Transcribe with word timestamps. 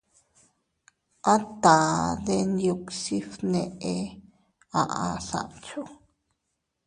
—A 1.31 1.35
taʼa 1.61 2.07
Denyuksi 2.25 3.17
fnee 3.31 4.01
—aʼa 4.79 5.07
Sancho—. 5.27 5.81